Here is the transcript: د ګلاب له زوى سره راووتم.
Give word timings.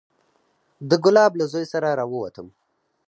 د 0.89 0.91
ګلاب 1.03 1.31
له 1.39 1.45
زوى 1.51 1.65
سره 1.73 1.87
راووتم. 1.99 2.47